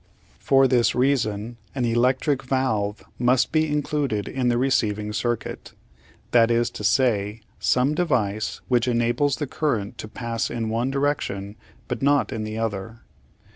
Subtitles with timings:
[0.39, 5.73] For this reason an electric valve must be included in the receiving circuit,
[6.31, 11.55] that is to say, some device which enables the current to pass in one direction
[11.87, 13.01] but not in the other.